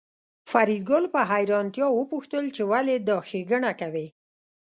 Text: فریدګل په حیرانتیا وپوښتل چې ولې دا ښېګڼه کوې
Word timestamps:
فریدګل 0.51 1.03
په 1.13 1.21
حیرانتیا 1.31 1.87
وپوښتل 1.93 2.45
چې 2.55 2.61
ولې 2.71 2.95
دا 3.07 3.17
ښېګڼه 3.27 3.71
کوې 3.81 4.07